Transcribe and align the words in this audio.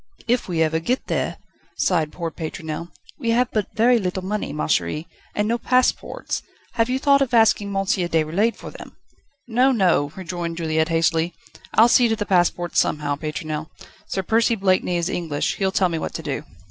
"If 0.27 0.47
we 0.47 0.63
ever 0.63 0.79
get 0.79 1.05
there!" 1.05 1.37
sighed 1.77 2.11
poor 2.11 2.31
Pétronelle; 2.31 2.89
"we 3.19 3.29
have 3.37 3.51
but 3.51 3.67
very 3.75 3.99
little 3.99 4.23
money, 4.25 4.51
ma 4.51 4.65
chérie, 4.65 5.05
and 5.35 5.47
no 5.47 5.59
passports. 5.59 6.41
Have 6.73 6.89
you 6.89 6.97
thought 6.97 7.21
of 7.21 7.35
asking 7.35 7.67
M. 7.67 7.75
Déroulède 7.83 8.55
for 8.55 8.71
them?" 8.71 8.95
"No, 9.47 9.71
no," 9.71 10.11
rejoined 10.15 10.57
Juliette 10.57 10.89
hastily; 10.89 11.35
"I'll 11.75 11.87
see 11.87 12.07
to 12.07 12.15
the 12.15 12.25
passports 12.25 12.79
somehow, 12.79 13.15
Pétronelle. 13.15 13.69
Sir 14.07 14.23
Percy 14.23 14.55
Blakeney 14.55 14.97
is 14.97 15.07
English; 15.07 15.57
he'll 15.57 15.71
tell 15.71 15.87
me 15.87 15.99
what 15.99 16.15
to 16.15 16.23
do." 16.23 16.41